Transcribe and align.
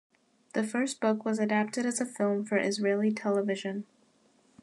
The 0.53 0.63
first 0.63 0.99
book 0.99 1.23
was 1.25 1.37
adapted 1.37 1.85
as 1.85 2.01
a 2.01 2.07
film 2.07 2.43
for 2.43 2.57
Israeli 2.57 3.11
television. 3.11 3.85